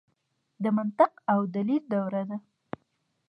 د 0.63 0.65
منطق 0.77 1.11
او 1.31 1.39
دلیل 1.55 1.83
دوره 1.93 2.21
ده. 2.29 2.37